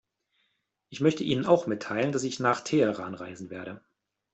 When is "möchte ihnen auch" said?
0.99-1.67